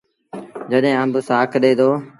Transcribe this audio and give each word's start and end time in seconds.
جڏهيݩ 0.71 0.99
آݩب 1.01 1.13
سآک 1.29 1.51
ڏي 1.61 1.71
دو۔ 1.79 1.89